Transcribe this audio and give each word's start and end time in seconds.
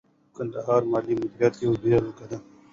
د 0.03 0.03
کندهار 0.35 0.81
مالي 0.91 1.13
مدیریت 1.21 1.55
یوه 1.63 1.77
بیلګه 1.83 2.25
ده. 2.29 2.37